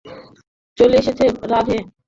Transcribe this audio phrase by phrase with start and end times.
[0.77, 1.77] চলে এসেছে, রাধে।